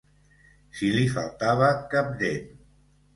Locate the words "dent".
2.23-2.49